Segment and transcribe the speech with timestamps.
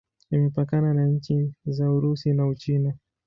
[0.31, 2.93] Imepakana na nchi za Urusi na Uchina.